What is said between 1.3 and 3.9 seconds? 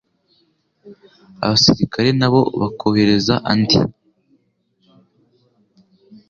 abasirikare nabo bakohereza andi,